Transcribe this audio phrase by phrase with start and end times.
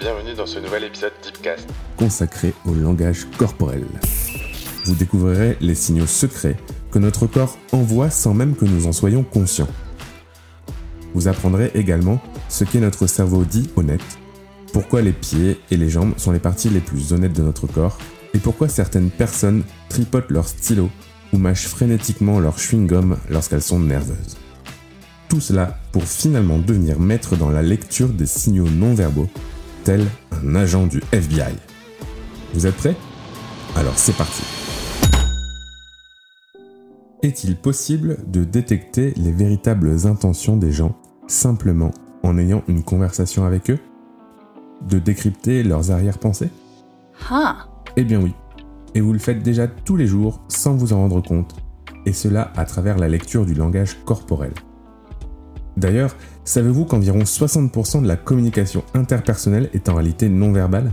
[0.00, 1.68] bienvenue dans ce nouvel épisode Deepcast.
[1.96, 3.84] consacré au langage corporel.
[4.84, 6.56] Vous découvrirez les signaux secrets
[6.92, 9.68] que notre corps envoie sans même que nous en soyons conscients.
[11.14, 14.18] Vous apprendrez également ce qu'est notre cerveau dit honnête,
[14.72, 17.98] pourquoi les pieds et les jambes sont les parties les plus honnêtes de notre corps,
[18.34, 20.90] et pourquoi certaines personnes tripotent leur stylo
[21.32, 24.36] ou mâchent frénétiquement leur chewing-gum lorsqu'elles sont nerveuses.
[25.28, 29.28] Tout cela pour finalement devenir maître dans la lecture des signaux non verbaux,
[29.90, 31.54] un agent du FBI.
[32.52, 32.96] Vous êtes prêts?
[33.76, 34.42] Alors c'est parti.
[37.22, 40.96] Est-il possible de détecter les véritables intentions des gens
[41.26, 41.90] simplement
[42.22, 43.78] en ayant une conversation avec eux?
[44.86, 46.50] De décrypter leurs arrière-pensées?
[47.30, 48.34] Ah, Eh bien oui.
[48.94, 51.56] Et vous le faites déjà tous les jours sans vous en rendre compte,
[52.06, 54.52] et cela à travers la lecture du langage corporel.
[55.78, 60.92] D'ailleurs, savez-vous qu'environ 60% de la communication interpersonnelle est en réalité non verbale?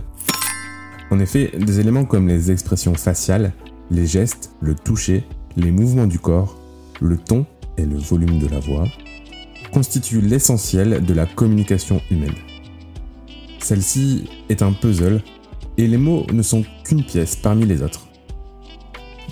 [1.10, 3.52] En effet, des éléments comme les expressions faciales,
[3.90, 5.24] les gestes, le toucher,
[5.56, 6.56] les mouvements du corps,
[7.00, 8.86] le ton et le volume de la voix
[9.72, 12.36] constituent l'essentiel de la communication humaine.
[13.58, 15.20] Celle-ci est un puzzle
[15.78, 18.06] et les mots ne sont qu'une pièce parmi les autres.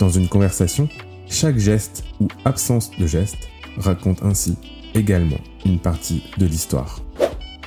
[0.01, 0.89] Dans une conversation,
[1.29, 4.57] chaque geste ou absence de geste raconte ainsi
[4.95, 7.01] également une partie de l'histoire.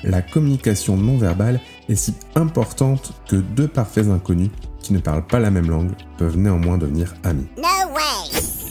[0.04, 5.40] La communication non verbale est si importante que deux parfaits inconnus qui ne parlent pas
[5.40, 7.48] la même langue peuvent néanmoins devenir amis.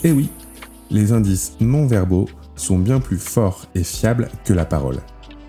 [0.03, 0.29] Et oui,
[0.89, 5.01] les indices non verbaux sont bien plus forts et fiables que la parole.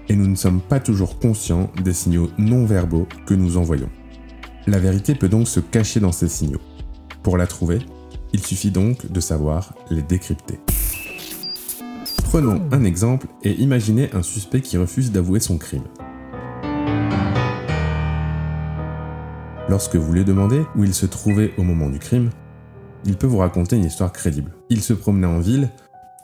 [0.09, 3.91] Et nous ne sommes pas toujours conscients des signaux non verbaux que nous envoyons.
[4.67, 6.61] La vérité peut donc se cacher dans ces signaux.
[7.23, 7.79] Pour la trouver,
[8.33, 10.59] il suffit donc de savoir les décrypter.
[12.29, 15.85] Prenons un exemple et imaginez un suspect qui refuse d'avouer son crime.
[19.67, 22.29] Lorsque vous lui demandez où il se trouvait au moment du crime,
[23.07, 24.53] il peut vous raconter une histoire crédible.
[24.69, 25.71] Il se promenait en ville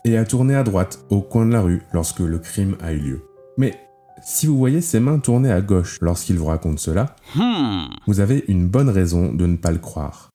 [0.05, 2.99] et a tourné à droite au coin de la rue lorsque le crime a eu
[2.99, 3.23] lieu.
[3.57, 3.73] Mais
[4.23, 7.17] si vous voyez ses mains tourner à gauche lorsqu'il vous raconte cela,
[8.07, 10.29] vous avez une bonne raison de ne pas le croire.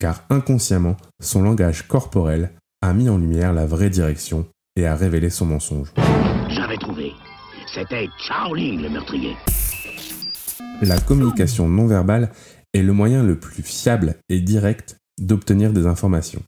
[0.00, 2.50] Car inconsciemment, son langage corporel
[2.82, 4.44] a mis en lumière la vraie direction
[4.76, 5.92] et a révélé son mensonge.
[6.48, 7.12] J'avais trouvé.
[7.74, 9.36] C'était Charlie le meurtrier.
[10.80, 12.32] La communication non verbale
[12.74, 16.42] est le moyen le plus fiable et direct d'obtenir des informations.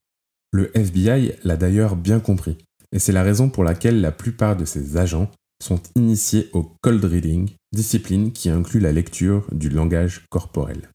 [0.52, 2.58] Le FBI l'a d'ailleurs bien compris,
[2.92, 5.30] et c'est la raison pour laquelle la plupart de ses agents
[5.62, 10.90] sont initiés au cold reading, discipline qui inclut la lecture du langage corporel.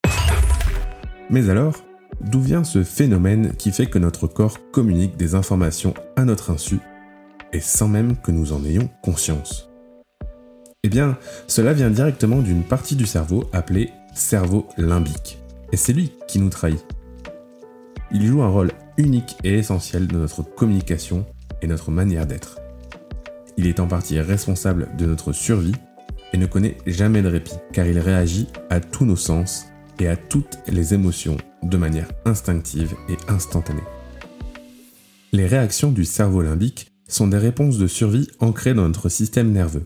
[1.30, 1.84] Mais alors,
[2.22, 6.80] d'où vient ce phénomène qui fait que notre corps communique des informations à notre insu
[7.54, 9.70] et sans même que nous en ayons conscience
[10.84, 11.18] Eh bien,
[11.48, 15.40] cela vient directement d'une partie du cerveau appelée cerveau limbique.
[15.72, 16.84] Et c'est lui qui nous trahit.
[18.12, 21.26] Il joue un rôle unique et essentiel de notre communication
[21.62, 22.60] et notre manière d'être.
[23.58, 25.76] Il est en partie responsable de notre survie
[26.34, 29.68] et ne connaît jamais de répit, car il réagit à tous nos sens
[30.00, 33.84] et à toutes les émotions de manière instinctive et instantanée.
[35.32, 39.86] Les réactions du cerveau limbique sont des réponses de survie ancrées dans notre système nerveux,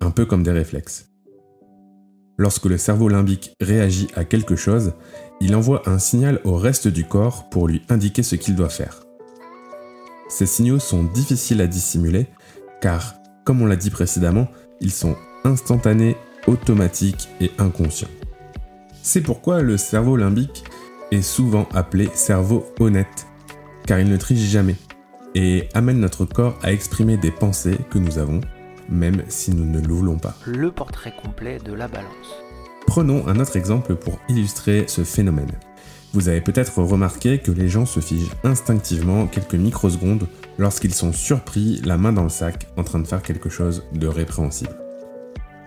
[0.00, 1.10] un peu comme des réflexes.
[2.38, 4.94] Lorsque le cerveau limbique réagit à quelque chose,
[5.40, 9.04] il envoie un signal au reste du corps pour lui indiquer ce qu'il doit faire.
[10.28, 12.26] Ces signaux sont difficiles à dissimuler
[12.80, 14.48] car, comme on l'a dit précédemment,
[14.80, 16.16] ils sont instantanés,
[16.46, 18.08] automatiques et inconscients.
[19.02, 20.64] C'est pourquoi le cerveau limbique
[21.10, 23.26] est souvent appelé cerveau honnête,
[23.86, 24.76] car il ne triche jamais
[25.34, 28.40] et amène notre corps à exprimer des pensées que nous avons,
[28.88, 30.34] même si nous ne le voulons pas.
[30.46, 32.42] le portrait complet de la balance.
[32.86, 35.52] Prenons un autre exemple pour illustrer ce phénomène.
[36.12, 41.80] Vous avez peut-être remarqué que les gens se figent instinctivement quelques microsecondes lorsqu'ils sont surpris
[41.84, 44.76] la main dans le sac en train de faire quelque chose de répréhensible.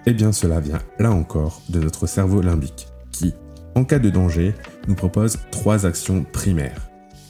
[0.05, 3.33] Eh bien cela vient là encore de notre cerveau limbique qui,
[3.73, 4.53] en cas de danger,
[4.87, 6.89] nous propose trois actions primaires.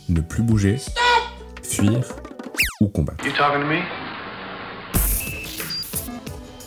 [0.10, 0.78] Ne plus bouger,
[1.64, 2.04] fuir
[2.86, 3.26] ou combattre.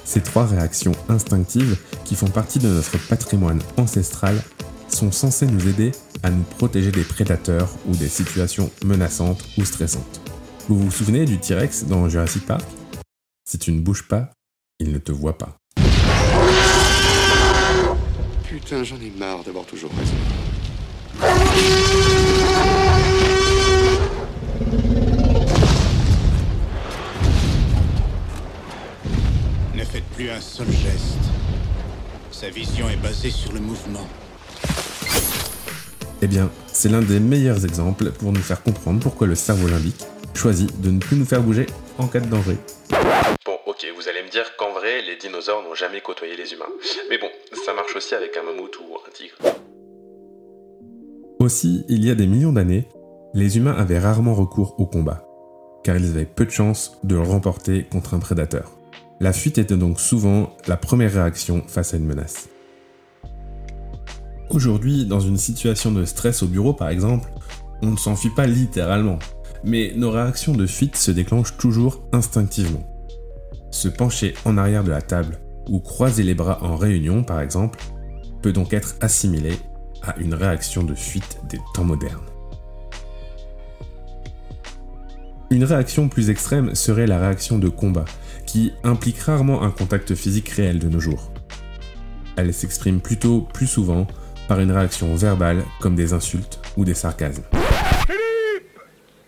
[0.04, 4.42] Ces trois réactions instinctives, qui font partie de notre patrimoine ancestral,
[4.88, 5.92] sont censées nous aider
[6.22, 10.20] à nous protéger des prédateurs ou des situations menaçantes ou stressantes.
[10.68, 12.64] Vous vous souvenez du T-Rex dans Jurassic Park?
[13.48, 14.30] Si tu ne bouges pas,
[14.80, 15.56] il ne te voit pas.
[18.44, 20.14] Putain, j'en ai marre d'avoir toujours raison.
[29.88, 31.16] Faites plus un seul geste
[32.30, 34.06] Sa vision est basée sur le mouvement.
[36.20, 40.04] Eh bien, c'est l'un des meilleurs exemples pour nous faire comprendre pourquoi le cerveau limbique
[40.34, 42.58] choisit de ne plus nous faire bouger en cas de danger.
[43.46, 46.66] Bon, ok, vous allez me dire qu'en vrai, les dinosaures n'ont jamais côtoyé les humains.
[47.08, 47.28] Mais bon,
[47.64, 49.36] ça marche aussi avec un mammouth ou un tigre.
[51.40, 52.88] Aussi, il y a des millions d'années,
[53.32, 55.26] les humains avaient rarement recours au combat,
[55.82, 58.77] car ils avaient peu de chances de le remporter contre un prédateur.
[59.20, 62.48] La fuite était donc souvent la première réaction face à une menace.
[64.50, 67.28] Aujourd'hui, dans une situation de stress au bureau par exemple,
[67.82, 69.18] on ne s'enfuit pas littéralement,
[69.64, 72.86] mais nos réactions de fuite se déclenchent toujours instinctivement.
[73.72, 77.80] Se pencher en arrière de la table ou croiser les bras en réunion par exemple
[78.40, 79.54] peut donc être assimilé
[80.02, 82.24] à une réaction de fuite des temps modernes.
[85.50, 88.04] Une réaction plus extrême serait la réaction de combat,
[88.48, 91.30] qui implique rarement un contact physique réel de nos jours.
[92.36, 94.06] Elle s'exprime plutôt plus souvent
[94.48, 97.42] par une réaction verbale comme des insultes ou des sarcasmes.
[98.06, 98.80] Philippe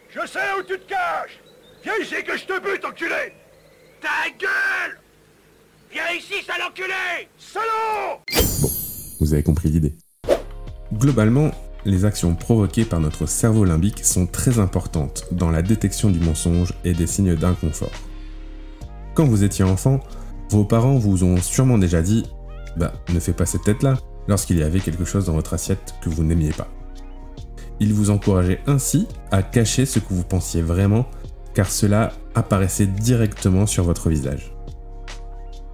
[0.09, 1.39] Je sais où tu te caches
[1.85, 3.35] Viens ici que je te bute, enculé
[4.01, 4.99] Ta gueule
[5.93, 8.21] Viens ici, sale enculé Salaud
[9.21, 9.95] Vous avez compris l'idée.
[10.95, 11.51] Globalement,
[11.85, 16.73] les actions provoquées par notre cerveau limbique sont très importantes dans la détection du mensonge
[16.85, 17.93] et des signes d'inconfort.
[19.21, 20.01] Quand vous étiez enfant,
[20.49, 22.25] vos parents vous ont sûrement déjà dit
[22.79, 26.09] Bah, ne fais pas cette tête-là lorsqu'il y avait quelque chose dans votre assiette que
[26.09, 26.69] vous n'aimiez pas.
[27.81, 31.05] Ils vous encourageaient ainsi à cacher ce que vous pensiez vraiment,
[31.53, 34.55] car cela apparaissait directement sur votre visage.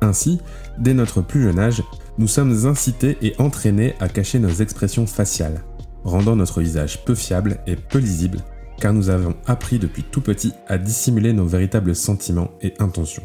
[0.00, 0.40] Ainsi,
[0.76, 1.84] dès notre plus jeune âge,
[2.18, 5.62] nous sommes incités et entraînés à cacher nos expressions faciales,
[6.02, 8.38] rendant notre visage peu fiable et peu lisible,
[8.80, 13.22] car nous avons appris depuis tout petit à dissimuler nos véritables sentiments et intentions.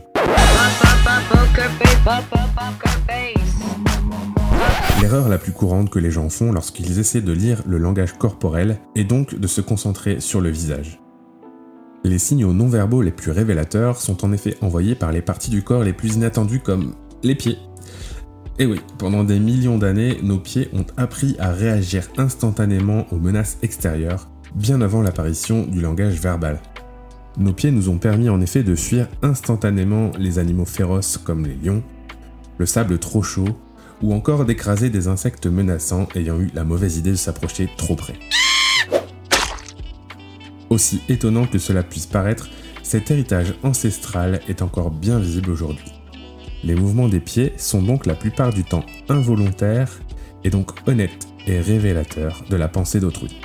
[5.01, 8.79] L'erreur la plus courante que les gens font lorsqu'ils essaient de lire le langage corporel
[8.95, 10.99] est donc de se concentrer sur le visage.
[12.03, 15.63] Les signaux non verbaux les plus révélateurs sont en effet envoyés par les parties du
[15.63, 17.57] corps les plus inattendues comme les pieds.
[18.59, 23.57] Et oui, pendant des millions d'années, nos pieds ont appris à réagir instantanément aux menaces
[23.63, 26.59] extérieures, bien avant l'apparition du langage verbal.
[27.37, 31.55] Nos pieds nous ont permis en effet de fuir instantanément les animaux féroces comme les
[31.55, 31.81] lions,
[32.57, 33.57] le sable trop chaud,
[34.01, 38.19] ou encore d'écraser des insectes menaçants ayant eu la mauvaise idée de s'approcher trop près.
[40.69, 42.49] Aussi étonnant que cela puisse paraître,
[42.83, 45.93] cet héritage ancestral est encore bien visible aujourd'hui.
[46.63, 49.99] Les mouvements des pieds sont donc la plupart du temps involontaires
[50.43, 53.35] et donc honnêtes et révélateurs de la pensée d'autrui.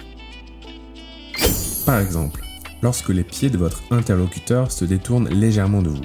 [1.85, 2.45] Par exemple,
[2.82, 6.02] lorsque les pieds de votre interlocuteur se détournent légèrement de vous,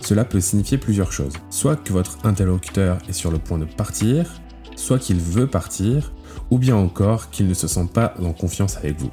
[0.00, 1.34] cela peut signifier plusieurs choses.
[1.50, 4.40] Soit que votre interlocuteur est sur le point de partir,
[4.76, 6.12] soit qu'il veut partir,
[6.50, 9.10] ou bien encore qu'il ne se sent pas en confiance avec vous.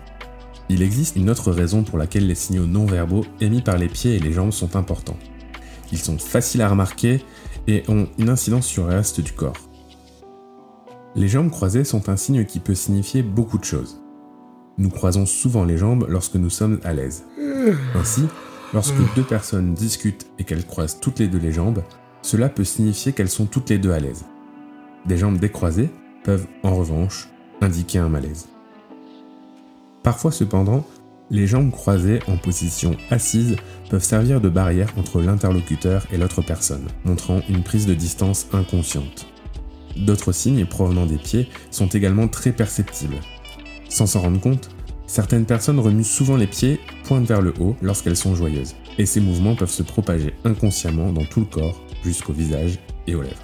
[0.67, 4.15] Il existe une autre raison pour laquelle les signaux non verbaux émis par les pieds
[4.15, 5.17] et les jambes sont importants.
[5.91, 7.23] Ils sont faciles à remarquer
[7.67, 9.57] et ont une incidence sur le reste du corps.
[11.15, 13.99] Les jambes croisées sont un signe qui peut signifier beaucoup de choses.
[14.79, 17.25] Nous croisons souvent les jambes lorsque nous sommes à l'aise.
[17.95, 18.23] Ainsi,
[18.73, 21.83] lorsque deux personnes discutent et qu'elles croisent toutes les deux les jambes,
[22.21, 24.23] cela peut signifier qu'elles sont toutes les deux à l'aise.
[25.05, 25.89] Des jambes décroisées
[26.23, 27.27] peuvent, en revanche,
[27.59, 28.47] indiquer un malaise.
[30.01, 30.87] Parfois cependant,
[31.29, 33.57] les jambes croisées en position assise
[33.89, 39.27] peuvent servir de barrière entre l'interlocuteur et l'autre personne, montrant une prise de distance inconsciente.
[39.97, 43.19] D'autres signes provenant des pieds sont également très perceptibles.
[43.89, 44.69] Sans s'en rendre compte,
[45.07, 49.19] certaines personnes remuent souvent les pieds pointe vers le haut lorsqu'elles sont joyeuses, et ces
[49.19, 53.35] mouvements peuvent se propager inconsciemment dans tout le corps, jusqu'au visage et aux lèvres.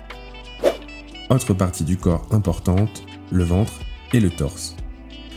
[1.29, 3.73] Autre partie du corps importante, le ventre
[4.13, 4.75] et le torse.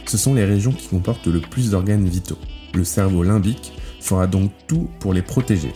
[0.07, 2.39] Ce sont les régions qui comportent le plus d'organes vitaux.
[2.75, 5.73] Le cerveau limbique fera donc tout pour les protéger.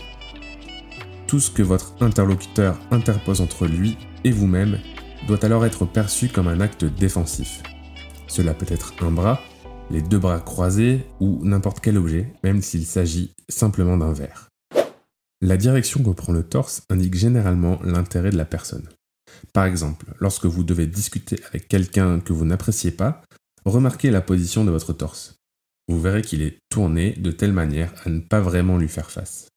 [1.27, 4.79] Tout ce que votre interlocuteur interpose entre lui et vous-même
[5.27, 7.63] doit alors être perçu comme un acte défensif.
[8.33, 9.41] Cela peut être un bras,
[9.91, 14.49] les deux bras croisés ou n'importe quel objet, même s'il s'agit simplement d'un verre.
[15.41, 18.89] La direction que prend le torse indique généralement l'intérêt de la personne.
[19.53, 23.23] Par exemple, lorsque vous devez discuter avec quelqu'un que vous n'appréciez pas,
[23.65, 25.37] Remarquez la position de votre torse.
[25.87, 29.49] Vous verrez qu'il est tourné de telle manière à ne pas vraiment lui faire face.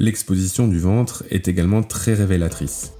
[0.00, 2.92] L'exposition du ventre est également très révélatrice.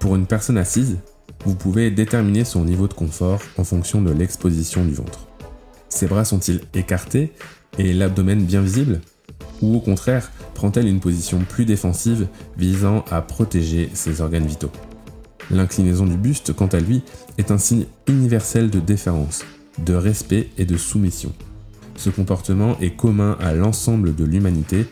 [0.00, 0.98] Pour une personne assise,
[1.44, 5.26] vous pouvez déterminer son niveau de confort en fonction de l'exposition du ventre.
[5.88, 7.32] Ses bras sont-ils écartés
[7.78, 9.00] et l'abdomen bien visible?
[9.62, 14.70] Ou au contraire, prend-elle une position plus défensive visant à protéger ses organes vitaux?
[15.50, 17.02] L'inclinaison du buste, quant à lui,
[17.38, 19.44] est un signe universel de déférence,
[19.84, 21.32] de respect et de soumission.
[21.96, 24.86] Ce comportement est commun à l'ensemble de l'humanité,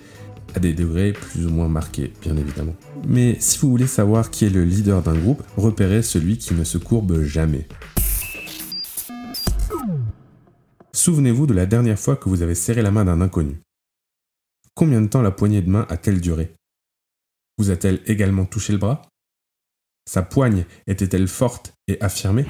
[0.54, 2.74] à des degrés plus ou moins marqués, bien évidemment.
[3.06, 6.64] Mais si vous voulez savoir qui est le leader d'un groupe, repérez celui qui ne
[6.64, 7.66] se courbe jamais.
[10.92, 13.60] Souvenez-vous de la dernière fois que vous avez serré la main d'un inconnu.
[14.74, 16.52] Combien de temps la poignée de main a-t-elle duré?
[17.56, 19.02] Vous a-t-elle également touché le bras?
[20.08, 22.46] Sa poigne était-elle forte et affirmée?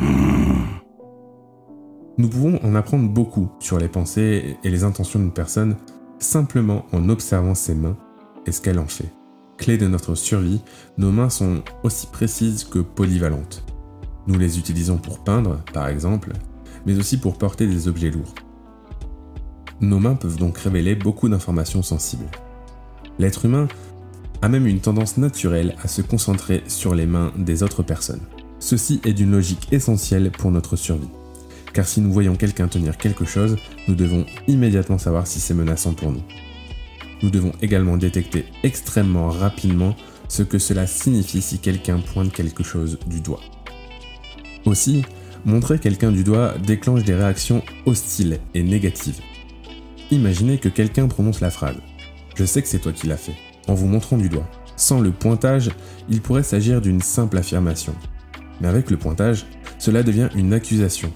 [2.19, 5.77] Nous pouvons en apprendre beaucoup sur les pensées et les intentions d'une personne
[6.19, 7.97] simplement en observant ses mains
[8.47, 9.18] et ce qu'elle en fait.
[9.59, 10.61] Clé de notre survie,
[10.99, 13.65] nos mains sont aussi précises que polyvalentes.
[14.29, 16.33] Nous les utilisons pour peindre, par exemple,
[16.87, 18.35] mais aussi pour porter des objets lourds.
[19.81, 22.31] Nos mains peuvent donc révéler beaucoup d'informations sensibles.
[23.19, 23.67] L'être humain
[24.43, 28.23] a même une tendance naturelle à se concentrer sur les mains des autres personnes.
[28.61, 31.09] Ceci est d'une logique essentielle pour notre survie.
[31.73, 33.57] Car si nous voyons quelqu'un tenir quelque chose,
[33.89, 36.23] nous devons immédiatement savoir si c'est menaçant pour nous.
[37.23, 39.97] Nous devons également détecter extrêmement rapidement
[40.29, 43.41] ce que cela signifie si quelqu'un pointe quelque chose du doigt.
[44.65, 45.05] Aussi,
[45.45, 49.21] montrer quelqu'un du doigt déclenche des réactions hostiles et négatives.
[50.11, 51.77] Imaginez que quelqu'un prononce la phrase⁇
[52.37, 53.33] Je sais que c'est toi qui l'as fait⁇
[53.69, 54.49] en vous montrant du doigt.
[54.77, 55.71] Sans le pointage,
[56.09, 57.95] il pourrait s'agir d'une simple affirmation.
[58.61, 59.47] Mais avec le pointage,
[59.79, 61.13] cela devient une accusation.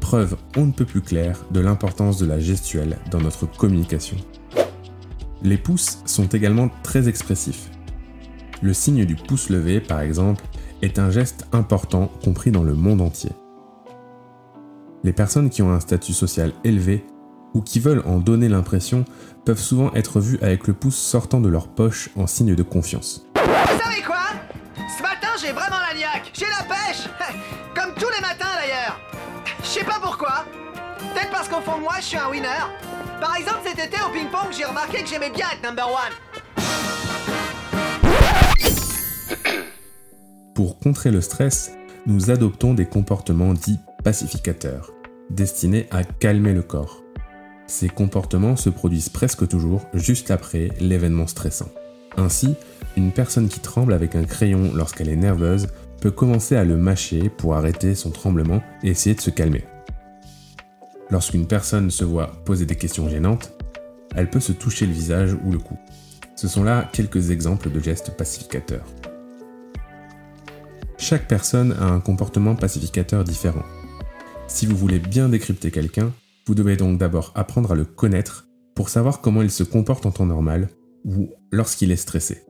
[0.00, 4.16] Preuve on ne peut plus claire de l'importance de la gestuelle dans notre communication.
[5.42, 7.70] Les pouces sont également très expressifs.
[8.60, 10.44] Le signe du pouce levé, par exemple,
[10.82, 13.30] est un geste important compris dans le monde entier.
[15.04, 17.06] Les personnes qui ont un statut social élevé
[17.54, 19.04] ou qui veulent en donner l'impression
[19.44, 23.24] peuvent souvent être vues avec le pouce sortant de leur poche en signe de confiance.
[23.36, 24.26] Vous savez quoi?
[24.76, 26.32] Ce matin, j'ai vraiment la niaque.
[26.34, 27.08] J'ai la pêche.
[27.74, 29.00] Comme tous les matins d'ailleurs.
[29.62, 30.44] Je sais pas pourquoi.
[30.98, 32.48] Peut-être parce qu'au fond de moi, je suis un winner.
[33.20, 36.54] Par exemple, cet été au ping-pong, j'ai remarqué que j'aimais bien être number one.
[40.54, 41.72] Pour contrer le stress,
[42.06, 44.92] nous adoptons des comportements dits pacificateurs,
[45.30, 47.02] destinés à calmer le corps.
[47.66, 51.68] Ces comportements se produisent presque toujours juste après l'événement stressant.
[52.16, 52.54] Ainsi,
[52.96, 55.68] une personne qui tremble avec un crayon lorsqu'elle est nerveuse
[56.00, 59.64] peut commencer à le mâcher pour arrêter son tremblement et essayer de se calmer.
[61.10, 63.52] Lorsqu'une personne se voit poser des questions gênantes,
[64.14, 65.78] elle peut se toucher le visage ou le cou.
[66.36, 68.86] Ce sont là quelques exemples de gestes pacificateurs.
[70.98, 73.64] Chaque personne a un comportement pacificateur différent.
[74.48, 76.12] Si vous voulez bien décrypter quelqu'un,
[76.46, 80.10] vous devez donc d'abord apprendre à le connaître pour savoir comment il se comporte en
[80.10, 80.68] temps normal
[81.04, 82.42] ou lorsqu'il est stressé.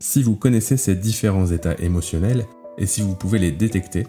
[0.00, 2.46] Si vous connaissez ces différents états émotionnels
[2.78, 4.06] et si vous pouvez les détecter,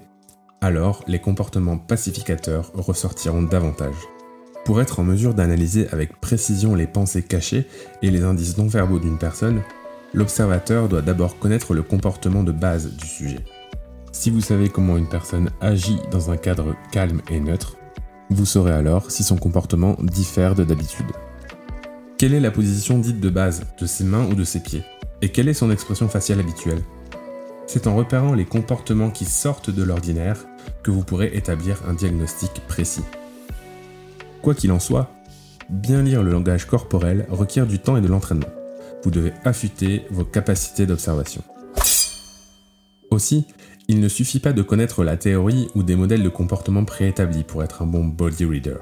[0.61, 3.95] alors les comportements pacificateurs ressortiront davantage.
[4.65, 7.65] Pour être en mesure d'analyser avec précision les pensées cachées
[8.01, 9.61] et les indices non verbaux d'une personne,
[10.13, 13.39] l'observateur doit d'abord connaître le comportement de base du sujet.
[14.11, 17.77] Si vous savez comment une personne agit dans un cadre calme et neutre,
[18.29, 21.11] vous saurez alors si son comportement diffère de d'habitude.
[22.17, 24.83] Quelle est la position dite de base de ses mains ou de ses pieds?
[25.21, 26.83] Et quelle est son expression faciale habituelle?
[27.65, 30.45] C'est en repérant les comportements qui sortent de l'ordinaire
[30.83, 33.03] que vous pourrez établir un diagnostic précis.
[34.41, 35.11] Quoi qu'il en soit,
[35.69, 38.49] bien lire le langage corporel requiert du temps et de l'entraînement.
[39.03, 41.43] Vous devez affûter vos capacités d'observation.
[43.11, 43.47] Aussi,
[43.87, 47.63] il ne suffit pas de connaître la théorie ou des modèles de comportement préétablis pour
[47.63, 48.77] être un bon body reader.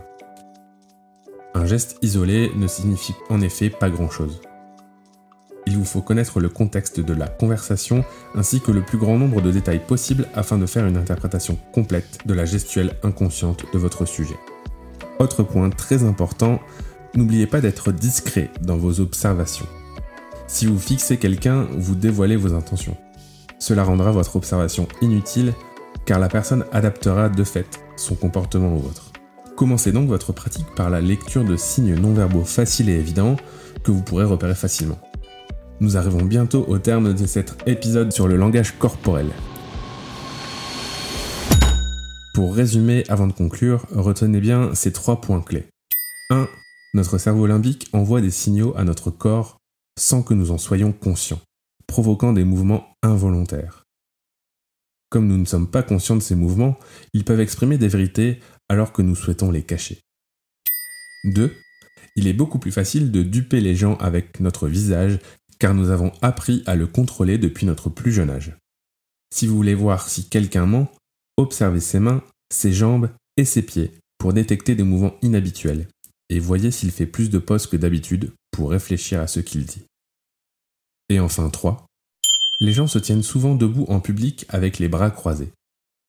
[1.53, 4.41] Un geste isolé ne signifie en effet pas grand-chose.
[5.67, 8.05] Il vous faut connaître le contexte de la conversation
[8.35, 12.19] ainsi que le plus grand nombre de détails possibles afin de faire une interprétation complète
[12.25, 14.37] de la gestuelle inconsciente de votre sujet.
[15.19, 16.61] Autre point très important,
[17.15, 19.65] n'oubliez pas d'être discret dans vos observations.
[20.47, 22.95] Si vous fixez quelqu'un, vous dévoilez vos intentions.
[23.59, 25.53] Cela rendra votre observation inutile
[26.05, 29.11] car la personne adaptera de fait son comportement au vôtre.
[29.57, 33.35] Commencez donc votre pratique par la lecture de signes non-verbaux faciles et évidents
[33.83, 34.97] que vous pourrez repérer facilement.
[35.79, 39.27] Nous arrivons bientôt au terme de cet épisode sur le langage corporel.
[42.33, 45.67] Pour résumer avant de conclure, retenez bien ces trois points clés.
[46.31, 46.47] 1.
[46.95, 49.57] Notre cerveau limbique envoie des signaux à notre corps
[49.99, 51.41] sans que nous en soyons conscients
[51.85, 53.83] provoquant des mouvements involontaires.
[55.09, 56.77] Comme nous ne sommes pas conscients de ces mouvements,
[57.13, 59.99] ils peuvent exprimer des vérités alors que nous souhaitons les cacher.
[61.25, 61.53] 2.
[62.15, 65.19] Il est beaucoup plus facile de duper les gens avec notre visage
[65.59, 68.57] car nous avons appris à le contrôler depuis notre plus jeune âge.
[69.33, 70.91] Si vous voulez voir si quelqu'un ment,
[71.37, 75.87] observez ses mains, ses jambes et ses pieds pour détecter des mouvements inhabituels
[76.29, 79.83] et voyez s'il fait plus de pauses que d'habitude pour réfléchir à ce qu'il dit.
[81.09, 81.85] Et enfin 3.
[82.59, 85.51] Les gens se tiennent souvent debout en public avec les bras croisés,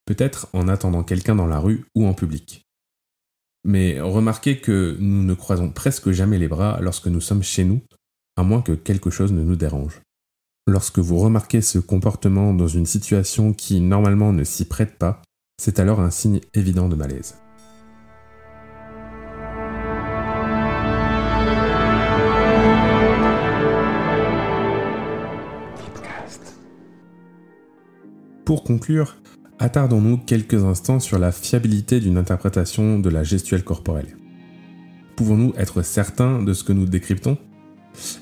[0.07, 2.63] peut-être en attendant quelqu'un dans la rue ou en public.
[3.65, 7.83] Mais remarquez que nous ne croisons presque jamais les bras lorsque nous sommes chez nous,
[8.39, 10.01] à moins que quelque chose ne nous dérange.
[10.69, 15.23] Lorsque vous remarquez ce comportement dans une situation qui normalement ne s'y prête pas,
[15.61, 17.35] c'est alors un signe évident de malaise.
[28.45, 29.17] Pour conclure,
[29.59, 34.17] attardons-nous quelques instants sur la fiabilité d'une interprétation de la gestuelle corporelle.
[35.17, 37.37] Pouvons-nous être certains de ce que nous décryptons?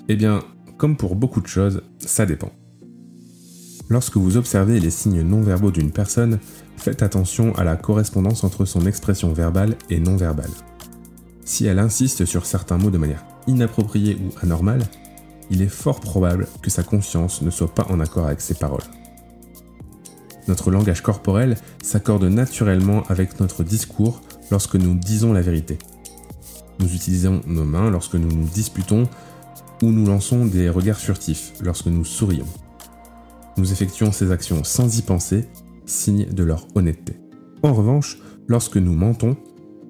[0.09, 0.43] Eh bien,
[0.77, 2.53] comme pour beaucoup de choses, ça dépend.
[3.89, 6.39] Lorsque vous observez les signes non verbaux d'une personne,
[6.77, 10.51] faites attention à la correspondance entre son expression verbale et non verbale.
[11.45, 14.83] Si elle insiste sur certains mots de manière inappropriée ou anormale,
[15.51, 18.83] il est fort probable que sa conscience ne soit pas en accord avec ses paroles.
[20.49, 24.21] Notre langage corporel s'accorde naturellement avec notre discours
[24.51, 25.79] lorsque nous disons la vérité.
[26.79, 29.09] Nous utilisons nos mains lorsque nous nous disputons
[29.83, 32.47] ou nous lançons des regards furtifs lorsque nous sourions.
[33.57, 35.49] Nous effectuons ces actions sans y penser,
[35.87, 37.15] signe de leur honnêteté.
[37.63, 39.37] En revanche, lorsque nous mentons,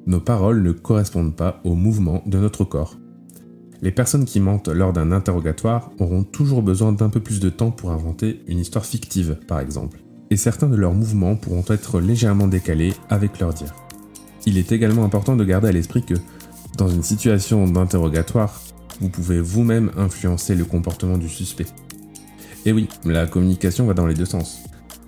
[0.06, 2.96] nos paroles ne correspondent pas au mouvement de notre corps.
[3.82, 7.70] Les personnes qui mentent lors d'un interrogatoire auront toujours besoin d'un peu plus de temps
[7.70, 9.98] pour inventer une histoire fictive, par exemple
[10.30, 13.74] et certains de leurs mouvements pourront être légèrement décalés avec leur dire.
[14.44, 16.14] Il est également important de garder à l'esprit que,
[16.76, 18.60] dans une situation d'interrogatoire,
[19.00, 21.66] vous pouvez vous-même influencer le comportement du suspect.
[22.64, 24.62] Et oui, la communication va dans les deux sens.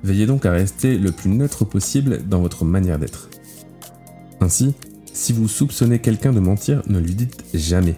[0.05, 3.29] Veillez donc à rester le plus neutre possible dans votre manière d'être.
[4.41, 4.75] Ainsi,
[5.13, 7.97] si vous soupçonnez quelqu'un de mentir, ne lui dites jamais.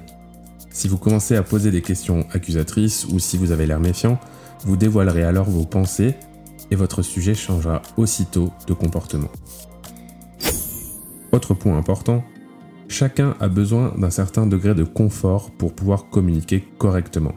[0.71, 4.19] Si vous commencez à poser des questions accusatrices ou si vous avez l'air méfiant,
[4.65, 6.15] vous dévoilerez alors vos pensées
[6.71, 9.29] et votre sujet changera aussitôt de comportement.
[11.33, 12.25] Autre point important,
[12.91, 17.35] chacun a besoin d'un certain degré de confort pour pouvoir communiquer correctement.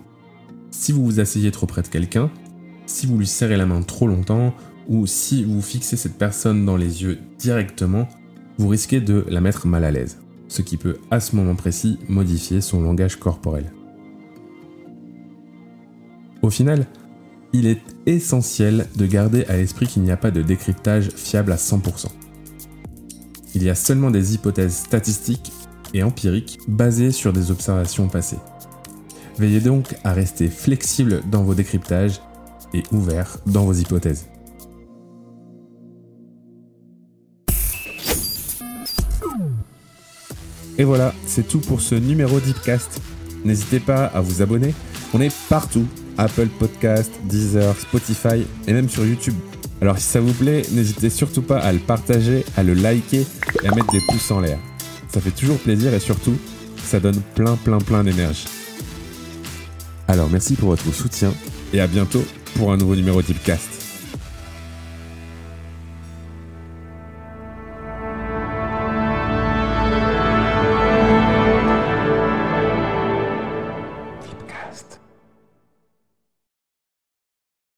[0.71, 2.31] Si vous vous asseyez trop près de quelqu'un,
[2.87, 4.53] si vous lui serrez la main trop longtemps,
[4.89, 8.09] ou si vous fixez cette personne dans les yeux directement,
[8.57, 11.99] vous risquez de la mettre mal à l'aise, ce qui peut à ce moment précis
[12.09, 13.71] modifier son langage corporel.
[16.41, 16.87] Au final,
[17.53, 21.57] il est essentiel de garder à l'esprit qu'il n'y a pas de décryptage fiable à
[21.57, 22.07] 100%.
[23.55, 25.51] Il y a seulement des hypothèses statistiques
[25.93, 28.39] et empiriques basées sur des observations passées.
[29.37, 32.19] Veillez donc à rester flexible dans vos décryptages
[32.73, 34.27] et ouvert dans vos hypothèses.
[40.79, 42.99] Et voilà, c'est tout pour ce numéro d'Ipcast.
[43.45, 44.73] N'hésitez pas à vous abonner,
[45.13, 45.85] on est partout
[46.17, 49.35] Apple Podcast, Deezer, Spotify et même sur YouTube.
[49.83, 53.25] Alors si ça vous plaît, n'hésitez surtout pas à le partager, à le liker
[53.63, 54.57] et à mettre des pouces en l'air.
[55.09, 56.37] Ça fait toujours plaisir et surtout,
[56.85, 58.47] ça donne plein plein plein d'énergie.
[60.07, 61.33] Alors merci pour votre soutien
[61.73, 62.23] et à bientôt
[62.55, 63.82] pour un nouveau numéro d'Ipcast.